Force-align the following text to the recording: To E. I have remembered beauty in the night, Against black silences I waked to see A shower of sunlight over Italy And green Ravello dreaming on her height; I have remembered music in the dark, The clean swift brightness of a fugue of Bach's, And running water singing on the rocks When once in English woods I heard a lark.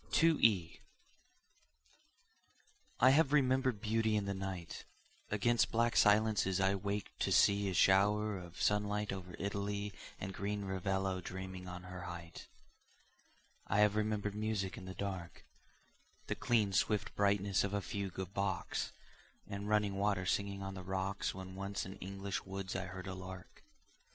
To 0.13 0.39
E. 0.41 0.79
I 2.99 3.11
have 3.11 3.31
remembered 3.31 3.79
beauty 3.81 4.15
in 4.15 4.25
the 4.25 4.33
night, 4.33 4.85
Against 5.29 5.69
black 5.71 5.95
silences 5.95 6.59
I 6.59 6.73
waked 6.73 7.19
to 7.19 7.31
see 7.31 7.69
A 7.69 7.75
shower 7.75 8.35
of 8.39 8.59
sunlight 8.59 9.13
over 9.13 9.35
Italy 9.37 9.93
And 10.19 10.33
green 10.33 10.65
Ravello 10.65 11.21
dreaming 11.21 11.67
on 11.67 11.83
her 11.83 12.05
height; 12.05 12.47
I 13.67 13.81
have 13.81 13.95
remembered 13.95 14.33
music 14.33 14.75
in 14.75 14.85
the 14.85 14.95
dark, 14.95 15.45
The 16.25 16.33
clean 16.35 16.73
swift 16.73 17.13
brightness 17.15 17.63
of 17.63 17.75
a 17.75 17.79
fugue 17.79 18.17
of 18.17 18.33
Bach's, 18.33 18.93
And 19.45 19.69
running 19.69 19.93
water 19.99 20.25
singing 20.25 20.63
on 20.63 20.73
the 20.73 20.81
rocks 20.81 21.35
When 21.35 21.53
once 21.53 21.85
in 21.85 21.97
English 21.97 22.43
woods 22.43 22.75
I 22.75 22.85
heard 22.85 23.05
a 23.05 23.13
lark. 23.13 23.63